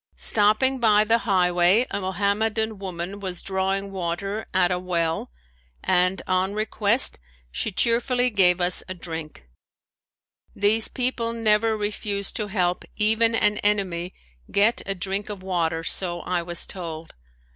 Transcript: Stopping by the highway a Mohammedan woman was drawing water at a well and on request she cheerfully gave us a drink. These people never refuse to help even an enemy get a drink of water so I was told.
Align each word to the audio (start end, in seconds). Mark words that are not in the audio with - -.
Stopping 0.15 0.79
by 0.79 1.03
the 1.03 1.19
highway 1.29 1.85
a 1.91 2.01
Mohammedan 2.01 2.79
woman 2.79 3.19
was 3.19 3.43
drawing 3.43 3.91
water 3.91 4.47
at 4.51 4.71
a 4.71 4.79
well 4.79 5.29
and 5.83 6.23
on 6.25 6.55
request 6.55 7.19
she 7.51 7.71
cheerfully 7.71 8.31
gave 8.31 8.59
us 8.59 8.83
a 8.89 8.95
drink. 8.95 9.47
These 10.55 10.87
people 10.87 11.33
never 11.33 11.77
refuse 11.77 12.31
to 12.31 12.47
help 12.47 12.83
even 12.95 13.35
an 13.35 13.59
enemy 13.59 14.15
get 14.49 14.81
a 14.87 14.95
drink 14.95 15.29
of 15.29 15.43
water 15.43 15.83
so 15.83 16.21
I 16.21 16.41
was 16.41 16.65
told. 16.65 17.13